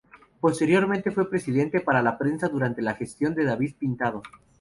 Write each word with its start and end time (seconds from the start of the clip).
Posteriormente 0.39 1.11
fue 1.11 1.29
presidente 1.29 1.77
de 1.77 2.11
prensa 2.17 2.47
durante 2.49 2.81
la 2.81 2.95
gestión 2.95 3.35
de 3.35 3.43
David 3.43 3.75
Pintado. 3.77 4.23